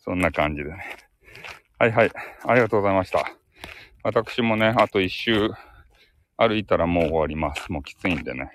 [0.00, 0.96] そんな感じでね。
[1.78, 2.10] はいはい。
[2.46, 3.24] ありがとうございました。
[4.02, 5.50] 私もね、あと一周
[6.38, 7.70] 歩いたらもう終わります。
[7.70, 8.50] もうきついんでね。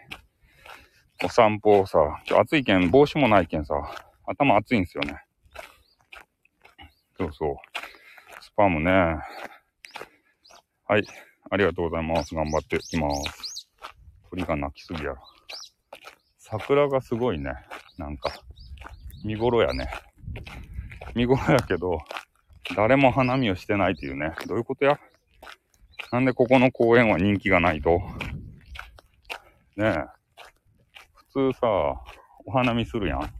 [1.23, 3.75] お散歩をさ、今日暑いけん、帽子もないけんさ、
[4.25, 5.23] 頭熱いんですよね。
[7.19, 7.55] そうそう。
[8.41, 9.17] スパムね。
[10.91, 11.05] はい。
[11.49, 12.35] ありがとうございます。
[12.35, 13.69] 頑張っていきます。
[14.29, 15.23] 鳥が鳴きすぎやろ。
[16.37, 17.53] 桜がすごいね。
[17.97, 18.29] なんか、
[19.23, 19.89] 見頃やね。
[21.15, 21.97] 見頃やけど、
[22.75, 24.33] 誰も花見をしてないというね。
[24.47, 24.99] どういうことや？
[26.11, 28.01] なんでここの公園は人気がないと？
[29.77, 30.03] ねえ。
[31.31, 31.67] 普通さ、
[32.45, 33.33] お花見するやん。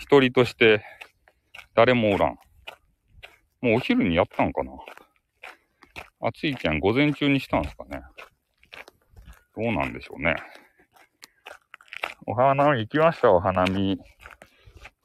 [0.00, 0.82] 一人として
[1.76, 2.38] 誰もおらん。
[3.60, 4.72] もうお昼にやったんかな？
[6.22, 8.02] 暑いけん午前中にしたんすかね。
[9.56, 10.36] どうなんでしょうね。
[12.26, 13.98] お花見行きました、お花見。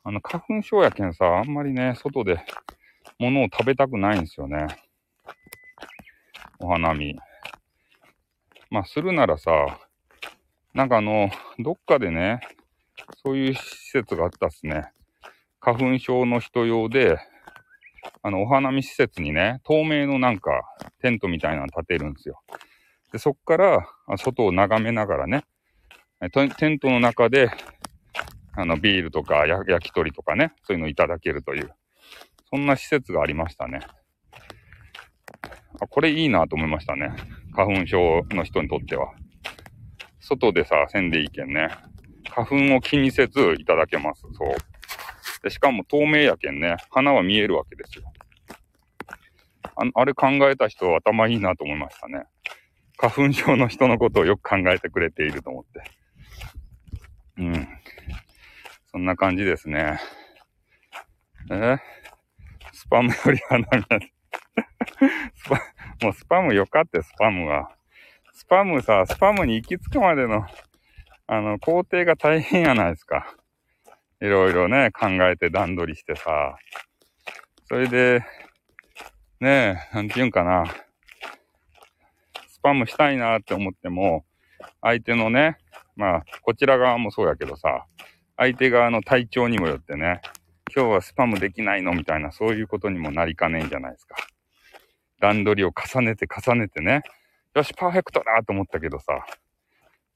[0.04, 2.40] あの、花粉症やけんさ、あんまりね、外で
[3.18, 4.68] 物を食べたくないんですよね。
[6.60, 7.18] お花見。
[8.70, 9.80] まあ、するならさ、
[10.74, 12.42] なんかあの、どっかでね、
[13.24, 14.92] そういう施設があったっすね。
[15.62, 17.18] 花粉症の人用で、
[18.22, 20.64] あの、お花見施設にね、透明のなんか、
[21.02, 22.42] テントみたいなの建てるんですよ。
[23.12, 23.88] で、そっから、
[24.18, 25.44] 外を眺めながらね、
[26.32, 27.52] テントの中で、
[28.54, 31.72] あの、ビールとか焼き鳥とかね、そういうのいただけるという、
[32.50, 33.82] そんな施設がありましたね。
[35.82, 37.12] あ、これいいなと思いましたね。
[37.54, 39.14] 花粉症の人にとっては。
[40.20, 41.70] 外でさ、せんでいいけんね。
[42.30, 44.22] 花粉を気にせずいただけます。
[44.34, 44.56] そう。
[45.46, 48.12] で、しかも透明やけんね、花は見えるわけですよ。
[49.76, 52.24] ああれ考えた人は頭いいなと思いましたね。
[52.98, 55.84] 花粉症の人のことをよく考えてくれていると思って。
[57.38, 57.68] うん。
[58.92, 60.00] そんな感じですね。
[61.52, 61.78] え？
[62.74, 63.84] スパムより花見
[65.36, 65.62] スパ、
[66.02, 67.70] もうスパムよかって、スパムは。
[68.34, 70.44] スパムさ、スパムに行き着くまでの、
[71.28, 73.36] あの、工程が大変やないですか。
[74.26, 76.58] いろいろね、考えて段取りしてさ。
[77.70, 78.26] それで、
[79.40, 80.66] ねえ、なんて言うんかな。
[82.48, 84.26] スパムしたいなって思っても、
[84.82, 85.60] 相手のね、
[85.96, 87.86] まあ、こちら側もそうやけどさ、
[88.36, 90.22] 相手側の体調にもよってね、
[90.76, 94.16] 今日はスパムできないのみたいな、そういうことにもなりかねえんじゃないですか。
[95.20, 97.04] 段取りを重ねて重ねてね、
[97.54, 99.24] よし、パーフェクトだと思ったけどさ、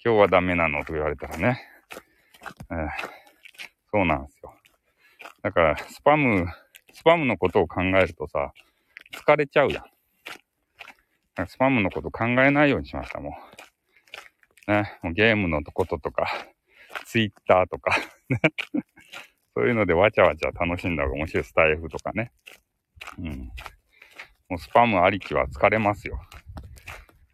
[0.03, 1.61] 今日はダメなのと言われたらね、
[2.71, 3.18] えー、
[3.91, 4.53] そうなんですよ。
[5.41, 6.45] だから、スパム、
[6.93, 8.53] スパムのことを考えるとさ、
[9.13, 11.47] 疲れちゃうやん。
[11.47, 13.37] スパムのこと考えないようにしました、も
[14.67, 14.71] う。
[14.71, 16.27] ね、もうゲームのこととか、
[17.05, 17.95] ツイッターとか。
[19.55, 22.31] そういうのでわちゃわちゃ楽しんだ方が面白いスタイフとかね。
[23.17, 23.51] うん。
[24.49, 26.21] もうスパムありきは疲れますよ。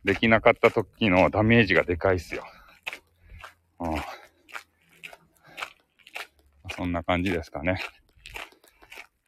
[0.04, 2.44] できなかった時のダメージがでかいっすよ。
[3.80, 3.96] うん。
[6.76, 7.80] そんな感じですかね。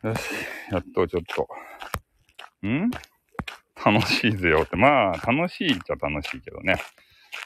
[0.04, 0.22] よし、
[0.72, 1.48] やっとちょっと。
[2.68, 2.90] ん？
[3.86, 4.76] 楽しいぜよって。
[4.76, 6.76] まあ、楽しいっちゃ楽しいけどね。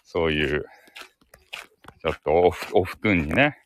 [0.03, 0.65] そういう、
[2.01, 3.57] ちょっとお布団にね、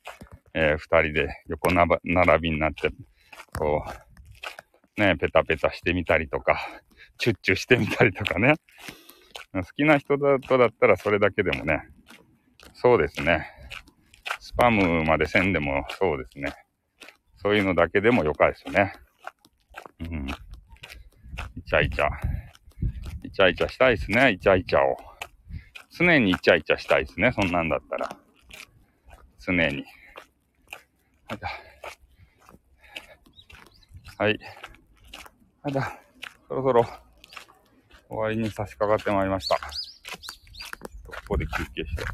[0.54, 2.00] えー、二人で横並
[2.41, 2.89] びになって、
[3.58, 3.86] こ
[4.98, 6.60] う、ね、ペタペタしてみたりとか、
[7.17, 8.56] チュッチュしてみたりとかね。
[9.54, 11.88] 好きな人だとだったらそれだけでもね、
[12.74, 13.50] そうですね。
[14.56, 16.54] スパムまでせんでもそうですね。
[17.36, 18.94] そういうのだけでもよかですよね。
[20.00, 20.28] うん。
[21.58, 22.08] イチャイチャ。
[23.22, 24.96] イチャイチャしたいですね、イチャイチャを。
[25.91, 28.18] 常にイチャイチャしたいですね、そんなんだったら。
[29.39, 29.84] 常に。
[34.18, 34.39] はい。
[35.63, 36.00] まだ、
[36.48, 36.86] そろそろ
[38.08, 39.58] 終わりに差し掛かってまいりました。
[39.58, 42.06] ここで休憩して。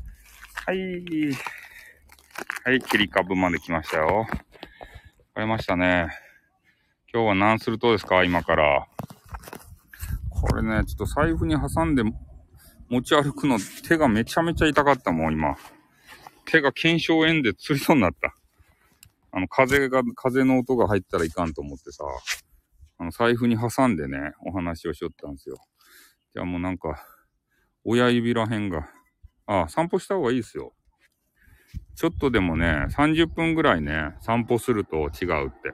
[0.66, 1.61] はい。
[2.64, 4.28] はい、切り株まで来ましたよ。
[5.34, 6.10] 買いましたね。
[7.12, 8.24] 今日は何するとですか？
[8.24, 8.88] 今から。
[10.30, 12.04] これね、ちょっと財布に挟んで
[12.88, 15.58] 持ち歩くの手がめちゃめちゃ痛かったもん、今。
[16.46, 18.36] 手が腱鞘炎でつりそうになった。
[19.32, 22.04] あの、風が、風の音が入ったらいかんと思ってさ。
[23.00, 25.58] あの、財布に挟んでね、お話をしよったんですよ。
[26.36, 27.04] じゃあもうなんか、
[27.84, 28.88] 親指らへんが、
[29.48, 30.74] あ、散歩した方がいいですよ。
[31.96, 35.72] ちょっとでもね、30分ぐらいね、散歩すると違うって。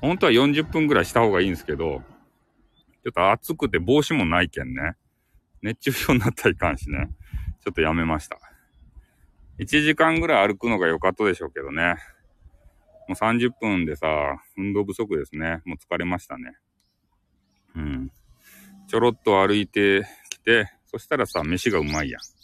[0.00, 2.02] 本当は40分ぐらいした方がいいんですけど、
[3.02, 4.94] ちょっと暑くて帽子もないけんね。
[5.62, 7.08] 熱中症になったらいかんしね。
[7.64, 8.38] ちょっとやめました。
[9.58, 11.96] 1時間ぐらい歩くのが良かったでしょうけどね。
[13.08, 14.06] もう30分でさ、
[14.56, 15.62] 運動不足ですね。
[15.64, 16.52] もう疲れましたね。
[17.74, 18.12] うん。
[18.86, 22.39] ちょろっと歩いてきて、そしたらさ、飯がうまいやん。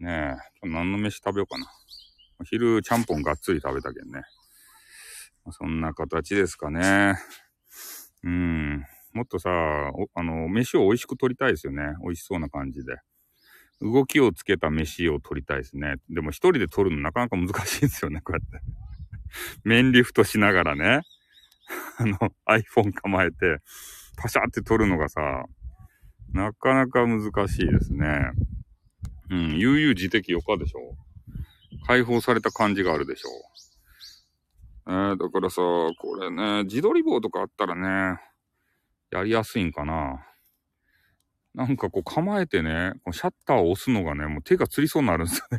[0.00, 1.66] ねえ、何の飯食べようかな。
[2.40, 4.22] お昼、ちゃんぽんがっつり食べたけんね。
[5.52, 7.16] そんな形ですかね。
[8.24, 8.84] うん。
[9.12, 9.50] もっとさ、
[10.14, 11.94] あの、飯を美味しく取りたいですよね。
[12.02, 12.96] 美味しそうな感じで。
[13.80, 15.96] 動きをつけた飯を取りたいですね。
[16.10, 18.66] でも一人で取るのなかなか難しいんですよね、こうやって。
[19.64, 21.02] 面リフトしながらね、
[21.98, 23.58] あの、iPhone 構えて、
[24.16, 25.44] パシャって撮るのがさ、
[26.32, 28.32] なかなか難しいですね。
[29.34, 30.96] うん、悠々自適よかでしょ
[31.88, 33.28] 解放された感じがあるでしょ
[34.86, 35.60] えー、だからさ、
[35.98, 38.20] これね、自撮り棒とかあったらね、
[39.10, 40.24] やりやすいんかな。
[41.54, 45.58] なんかこう構えてね、シャッターを押すのがね、もう手がつりそうになるんですよね。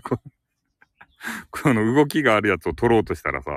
[1.50, 3.52] こ の動きがあるやつを取ろうとしたらさ、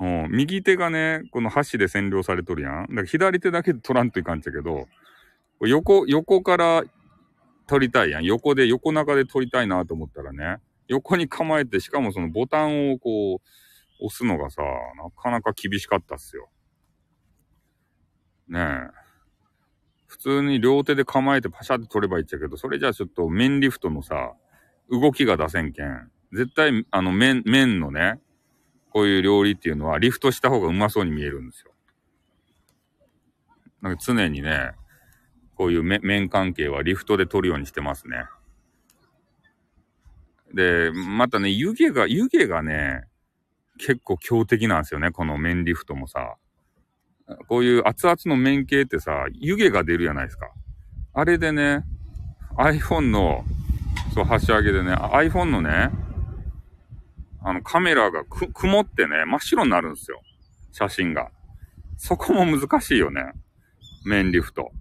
[0.00, 2.82] うん、右手がね、この箸で占領されとるやん。
[2.82, 4.86] だから左手だけで取らんといかんちゃけど、
[5.60, 6.84] 横、横から
[7.70, 8.24] 取りたいやん。
[8.24, 16.48] 横で、横中で取りたいなと思ったらね、横に構えて、しかもそのボタンをこう、押すのがさ、なかなか厳しかったっすよ。
[18.48, 18.90] ねえ。
[20.08, 24.32] 普通に両手で構えてパシャって取ればいいっちゃけど、それじゃあちょっと面リフトのさ、
[24.90, 26.10] 動きが出せんけん。
[26.32, 28.18] 絶対、あの、麺、麺のね、
[28.90, 31.70] こういう料理っていうのはリフトした方がうまそうに見えるんですよ。
[33.80, 34.72] なんか常にね、
[35.60, 38.24] こういう麺関係はリフトで取るようにしてますね。
[40.54, 43.04] で、またね、湯気が、湯気がね、
[43.76, 46.36] 結構強敵なんですよね、この麺リフトもさ。
[47.46, 50.50] こういう熱々の麺系ってさ、湯気が出るじゃないですか。
[51.12, 51.84] あれでね、
[52.56, 53.44] iPhone の、
[54.14, 55.90] そう、端上げでね、iPhone のね、
[57.44, 60.22] あの、カメラがく、曇ってね、真っ白になるんですよ。
[60.72, 61.30] 写真が。
[61.98, 63.34] そこも難しいよね。
[64.06, 64.72] 面リフト。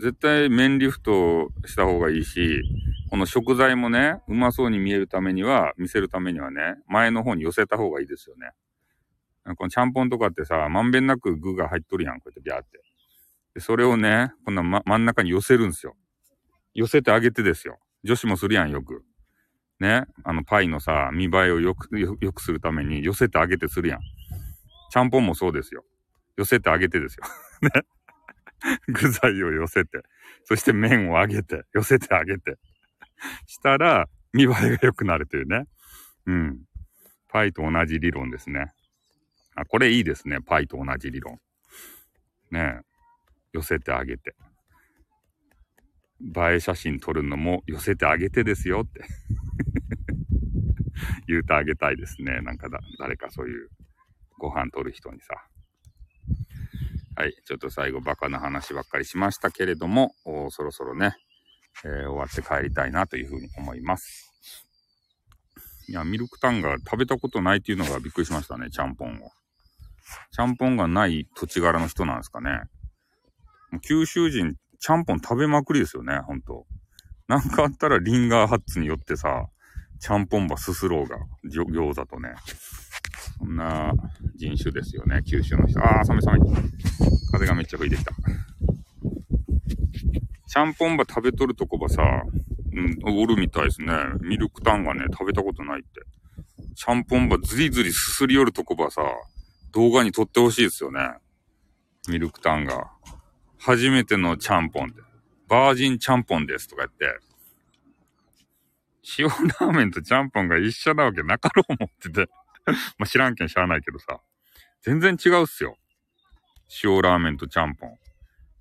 [0.00, 2.62] 絶対面リフトした方がいいし、
[3.10, 8.50] この食材もね、うまそうに見えるためには、見せるためにはね、前の方に寄せた方がいいですよね。
[9.56, 12.80] このちゃんぽんとかってさ、まんべんなく具が入っとるやん、こうやってビャーって。
[13.54, 15.96] で、それをね、こんな、ま、真ん中に寄せるんですよ。
[16.74, 17.78] 寄せてあげてですよ。
[18.04, 19.04] 女子もするやん、よく。
[19.80, 24.00] ね、あの、パイのさ、見栄えをよく、よくするために寄せてあげてするやん。
[24.90, 25.84] ちゃんぽんもそうですよ。
[26.36, 27.24] 寄せてあげてですよ。
[27.62, 27.70] ね。
[28.88, 30.02] 具材を寄せて、
[30.44, 32.58] そして麺を揚げて、寄せてあげて。
[33.46, 35.66] したら、見栄えが良くなるというね。
[36.26, 36.64] うん。
[37.28, 38.72] パイと同じ理論ですね。
[39.54, 40.40] あ、これいいですね。
[40.40, 41.38] パイと同じ理論。
[42.50, 42.90] ねえ
[43.52, 44.34] 寄せてあげて。
[46.20, 49.00] 映え写真撮るのも寄せてあげてですよって
[51.26, 52.40] 言うてあげたいですね。
[52.42, 53.70] なんかだ、誰かそういう
[54.38, 55.34] ご飯撮る人にさ。
[57.20, 57.34] はい。
[57.44, 60.14] ちょっと最後バカな話ばっかりしましたけれども、
[60.48, 61.16] そろそろね、
[61.84, 64.32] えー、終わって帰りたいなというふうに思います。
[65.86, 69.28] いや、ミルクタンが食べたことないっていうのがびっくりしましたね、ちゃんぽんを。
[70.34, 72.62] ちゃんぽんがない土地柄の人なんですかね。
[73.86, 76.64] 九州人、ちゃんぽん食べまくりですよね、ほんと。
[77.28, 79.44] なんかあったらリンガーハッツによってさ、
[80.00, 82.32] ちゃんぽんばすすろうが、餃子とね。
[83.40, 83.92] そんな
[84.36, 85.80] 人種ですよね、九州の人。
[85.80, 86.40] ああ、寒い寒い。
[87.32, 88.12] 風がめっちゃ吹いてきた。
[90.46, 92.02] ちゃんぽんば食べとるとこばさ、
[92.72, 93.94] うん、おるみたいですね。
[94.20, 96.02] ミルクタンがね、食べたことないって。
[96.74, 99.02] ちゃんぽんばずりずりすすり寄るとこばさ、
[99.72, 101.00] 動画に撮ってほしいですよね。
[102.08, 102.90] ミルクタンが。
[103.58, 105.02] 初めてのちゃんぽんで。
[105.48, 107.20] バージンちゃんぽんですとか言って。
[109.18, 112.30] 塩ラーメンとちゃんぽんが一緒なわけなかろう思ってて
[112.98, 114.20] まあ知らんけん知らないけどさ。
[114.82, 115.76] 全然違うっすよ。
[116.82, 117.98] 塩ラーメンとちゃんぽん。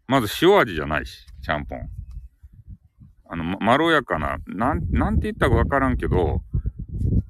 [0.07, 1.89] まず塩味じゃないし、ちゃんぽん。
[3.29, 6.41] あの、ま、まろやかな、なん、なんて言ったかわからんけど、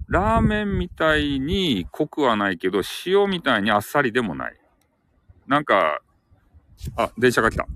[0.08, 4.60] ラーメンみたいに濃くはないけど、塩みたいにあっさりでもない。
[5.46, 6.00] なんか、
[6.96, 7.68] あ、電車が来た。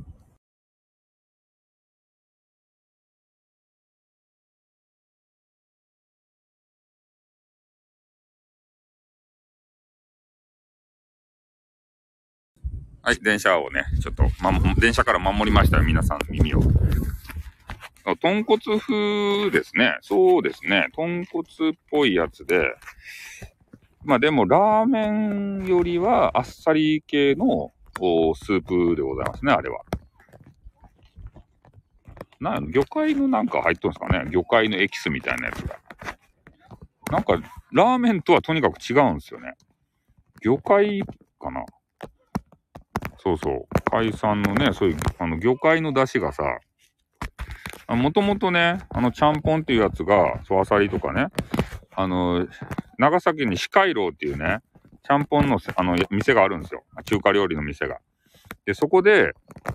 [13.05, 16.61] はい、電車をね、ちょっと、ま、電車から守りましたよ、皆さん耳を。
[18.21, 19.97] 豚骨風ですね。
[19.99, 20.87] そうですね。
[20.95, 22.63] 豚骨っぽいやつで、
[24.05, 27.73] まあでも、ラーメンよりはあっさり系の
[28.35, 29.81] スープでございますね、あれは。
[32.39, 35.77] な、魚介のなんか入っとるんですかね魚介のエキスみたいなやつが。
[37.11, 37.33] なんか、
[37.73, 39.55] ラーメンとはとにかく違うんですよね。
[40.41, 41.03] 魚介
[41.37, 41.65] かな
[43.17, 43.65] そうそう。
[43.89, 46.59] 海産のね、そういう、あの、魚介の出汁がさ、
[47.87, 51.27] もともとね、あの、ちゃんぽんっていうやつが、そう、アサリとかね、
[51.95, 52.47] あの、
[52.97, 54.59] 長崎に四海楼っていうね、
[55.03, 56.83] ちゃんぽんの、あの、店があるんですよ。
[57.05, 57.99] 中華料理の店が。
[58.65, 59.33] で、そこで、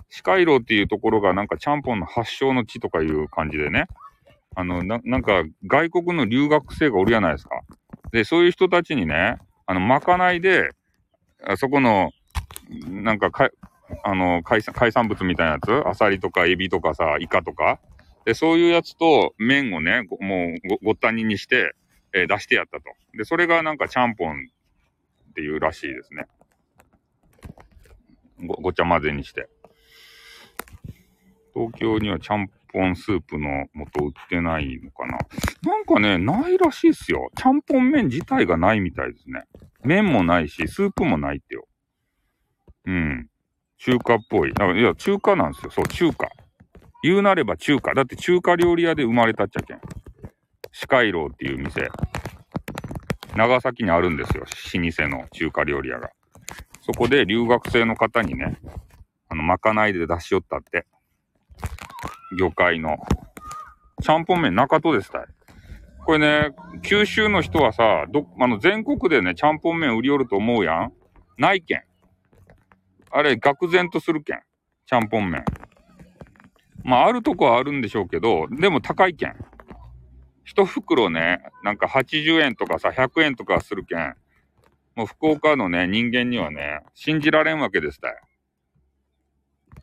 [0.09, 3.87] 四海楼っていうところがなんかちゃんぽんの発祥の地とかいう感じでね、
[4.55, 7.61] あの、な、なんか外国の留学生がおるやないですか。
[8.11, 10.71] で、そういう人たちにね、あの、まかないで、
[11.45, 12.11] あそこの、
[12.87, 13.49] なんかか、
[14.03, 15.87] あの海産、海産物みたいなやつ？
[15.87, 17.79] アサリとかエビとかさ、イカとか？
[18.25, 21.73] で、そういうやつと麺をね、もうご、ったににして、
[22.13, 22.83] えー、出してやったと。
[23.17, 24.35] で、それがなんかちゃんぽん
[25.31, 26.25] っていうらしいですね。
[28.45, 29.47] ご、ごちゃ混ぜにして。
[31.55, 35.17] 東京にはちゃんぽんスープの素売ってないのかな？
[35.63, 37.31] なんかね、ないらしいっすよ。
[37.35, 39.45] ちゃんぽん麺自体がないみたいですね。
[39.83, 41.65] 麺もないし、スープもないってよ。
[42.89, 43.27] うん。
[43.77, 44.49] 中華っぽい。
[44.49, 45.71] いや、中華なんですよ。
[45.71, 46.27] そう、中華。
[47.03, 47.93] 言うなれば中華。
[47.93, 49.79] だって中華料理屋で生まれたっちゃけん。
[50.71, 51.87] 四海楼っていう店。
[53.35, 54.43] 長崎にあるんですよ。
[54.43, 56.09] 老舗の中華料理屋が。
[56.81, 58.57] そこで留学生の方にね、
[59.29, 60.87] あの、まかないで出しよったって。
[62.39, 62.97] 魚介の。
[64.01, 65.25] ちゃんぽん麺中戸ですたい。
[66.05, 70.93] これね、九州の人はさ、ど、あの、全国でね、ちゃんぽん麺売り寄ると思うやん
[71.37, 71.88] ないけん。
[73.11, 74.39] あれ、愕然とするけん。
[74.85, 75.43] ちゃんぽん麺。
[76.83, 79.35] まあ、あるとこはあるんでしょうけど、でも高いけん。
[80.43, 84.15] 一袋ね、なんか80円とかさ、100円とかするけん。
[84.95, 88.15] もう福岡のね、人間にはね、信じられんわけですたよ。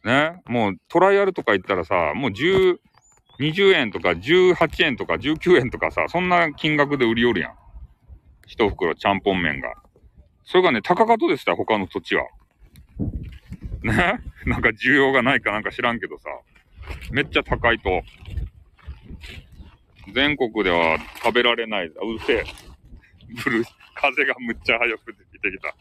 [0.04, 0.42] ね？
[0.46, 2.78] もうトライアルとか行ったらさ、もう10、
[3.38, 7.54] 20円とか18円とか19円とかさ、そんな金額で売り寄るやん。
[8.46, 9.74] 一袋ちゃんぽん麺が。
[10.44, 12.24] それがね、高かとでした、他の土地は。
[13.82, 14.20] ね？
[14.46, 16.28] なんか需要がないかなんか知らんけどさ、
[17.10, 18.02] めっちゃ高いと、
[20.12, 21.86] 全国では食べられない。
[21.86, 22.44] うるせえ。
[23.44, 25.74] ブルー、風がむっちゃ早く出てきた。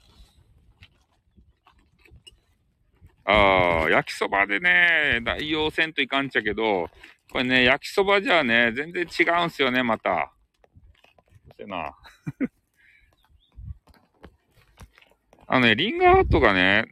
[3.28, 6.90] ああ、焼きそばでね、大陽せんといかんちゃけど、
[7.32, 10.32] これね、焼きそばじゃね、全然違うんすよね、また。
[11.48, 11.96] うせな。
[15.48, 16.86] あのね、リンガーハットがね、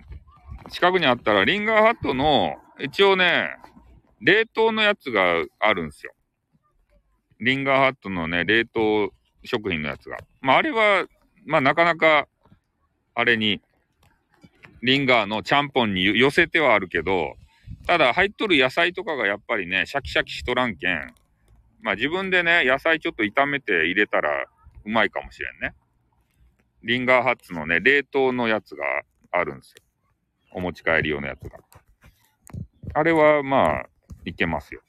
[0.74, 3.48] 近くにあったら、リンガーハットの、一応ね、
[4.22, 6.14] 冷凍のやつがあるんですよ。
[7.40, 9.12] リンガーハットのね、冷凍
[9.44, 10.18] 食品のやつが。
[10.42, 11.06] まあ、あれは、
[11.46, 12.28] まあ、なかなか、
[13.14, 13.62] あれに、
[14.82, 17.36] リンガーのちゃんぽんに寄せてはあるけど、
[17.86, 21.14] ただ入っとる野菜とかがやっぱりね、シャキシャキしとらんけん、
[21.82, 24.46] まあ自分でね、野菜ちょっと炒めて入れたら
[24.86, 25.76] うまいかもしれんね。
[26.82, 28.84] リンガーハッツのね、冷凍のやつが
[29.32, 29.83] あるんですよ。
[30.54, 31.60] お持ち帰り用のやつが。
[32.94, 33.86] あれはまあ、
[34.26, 34.82] いけますよ。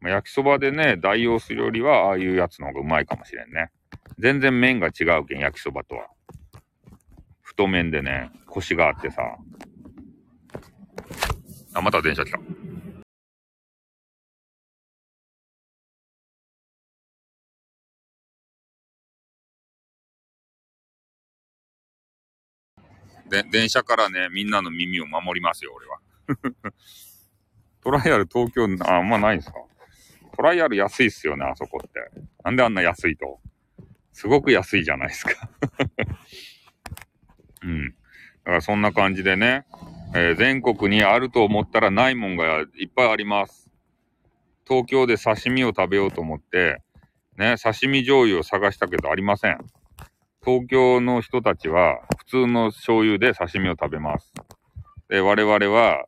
[0.00, 3.70] まあ、焼きそばでね、代用するよりは、ああいうやつの方がうまいかもしれんね。
[4.18, 6.08] 全然麺が違うけん、焼きそばとは。
[7.42, 9.22] 太麺でね、コシがあってさ。
[11.72, 12.38] あ、また電車来た。
[23.28, 25.98] で、電車からね、みんなの耳を守りますよ、俺は。
[27.82, 29.56] トライアル東京、あ、んまないんすか
[30.36, 32.00] トライアル安いっすよね、あそこって。
[32.42, 33.40] なんであんな安いと？
[34.12, 35.50] すごく安いじゃないですか
[37.62, 37.90] うん。
[37.90, 37.94] だ
[38.44, 39.66] からそんな感じでね、
[40.14, 43.70] えー、全国にあると思ったらないもんがいっぱいあります。
[44.66, 46.80] 東京で刺身を食べようと思って、
[47.36, 49.58] ね、刺身醤油を探したけどありません。
[50.44, 54.32] 東京の人たちは普通の醤油で刺身を食べます。
[55.08, 56.04] で、我々は、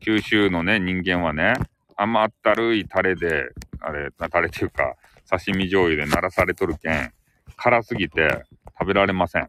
[0.00, 1.54] 九州のね、人間はね、
[1.96, 3.48] 甘ったるいタレで、
[3.80, 4.94] あれ、タレっていうか、
[5.28, 7.12] 刺身醤油で鳴らされとるけん、
[7.56, 8.44] 辛すぎて
[8.78, 9.48] 食べられません。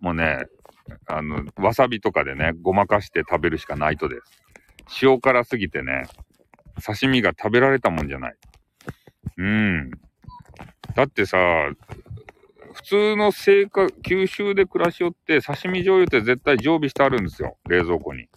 [0.00, 0.46] もうね、
[1.06, 5.02] あの、わさびとかでね、ごまかして食べるしかないとです。
[5.02, 6.06] 塩辛すぎてね、
[6.84, 8.34] 刺身が食べられたもんじゃない。
[9.36, 9.90] うん。
[10.96, 11.38] だってさ、
[12.78, 17.56] 普通の生活、九州で暮らしよって刺身醤油って絶対常備してあるんですよ。
[17.68, 18.28] 冷蔵庫に。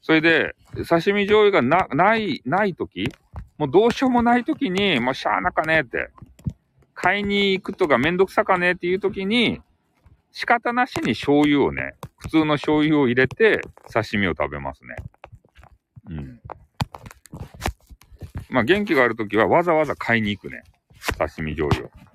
[0.00, 0.54] それで、
[0.88, 3.12] 刺身醤油がな、ない、ない時
[3.58, 6.10] もうどうしようもない時に、もうしゃあなかねって。
[6.94, 9.60] 買いに行くとかめんどくさかねっていう時に、
[10.32, 13.60] 仕方なしに醤油をね、普通の醤油を入れて
[13.92, 14.96] 刺身を食べますね。
[16.08, 16.40] うん。
[18.48, 20.62] まあ元気がある時はわざわざ買いに行くね。
[21.18, 22.13] 刺身醤油を。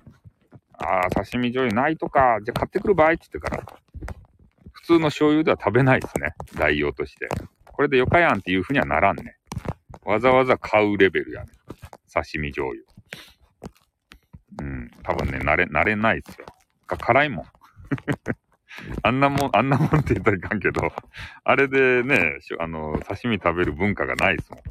[0.80, 3.64] ああ、刺身醤油ないとか、じゃあ買ってくる場合って言ってから、
[4.72, 6.34] 普通の醤油では食べないですね。
[6.56, 7.28] 代用として。
[7.66, 9.38] これでよかやんっていうふうにはならんね。
[10.04, 11.52] わざわざ買うレベルやね。
[12.14, 12.84] 刺身醤油。
[14.62, 16.46] うん、多分ね、慣れ、慣れないですよ。
[16.88, 17.46] か、辛いもん。
[19.04, 20.92] あんなもん、あんなもんって言ったらいかんけど、
[21.44, 24.62] あれでね、あの、刺身食べる文化がないですもん。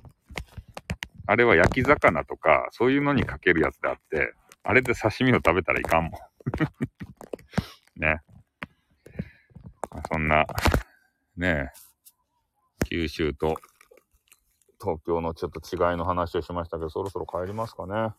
[1.26, 4.34] あれは焼き魚とか、そういうのにかけるやつであって、
[4.68, 6.12] あれで刺身を食べたらいかんもん。
[7.96, 8.20] ね。
[10.12, 10.44] そんな、
[11.38, 11.72] ね
[12.84, 13.56] 九州と
[14.78, 18.14] 東京のちょっと違いの話をしましたけど、そろそろ帰りますかね。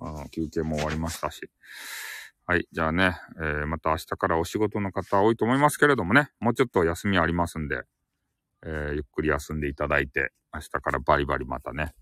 [0.00, 1.50] あ休憩も終わりましたし。
[2.46, 2.66] はい。
[2.72, 7.82] じゃあね、えー、また明日からお仕事の方多いと思いますけれどもね、もうちょっと休みありますんで、
[8.64, 11.94] えー、ゆっくり休んでいただいて、明日からバリバリまたね、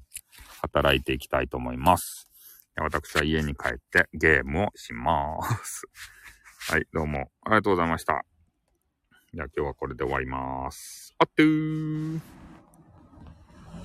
[0.61, 2.32] 働いていきたいと思います。
[2.77, 5.85] 私は家に帰ってゲームをします。
[6.71, 8.25] はい、どうもありがとうございました。
[9.35, 11.15] じゃあ今日はこれで終わりまーす。
[11.19, 12.42] あってー